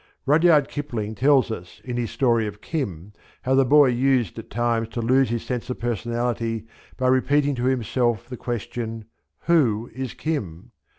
[0.25, 3.13] Rudyard Kipling tells us in his story of "Kim"
[3.43, 6.65] how the boy used at times to lose his sense of personality
[6.97, 9.05] by repeating to himself the question,
[9.41, 10.71] Who is Kim?